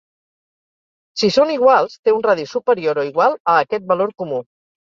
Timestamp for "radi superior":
2.29-3.03